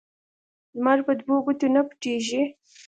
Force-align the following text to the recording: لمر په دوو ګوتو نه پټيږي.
لمر 0.75 0.99
په 1.07 1.13
دوو 1.19 1.35
ګوتو 1.45 1.67
نه 1.75 1.81
پټيږي. 1.87 2.43